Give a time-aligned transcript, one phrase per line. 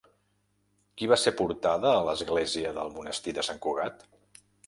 [1.01, 4.05] Qui va ser portada a l'església del monestir de Sant Cugat?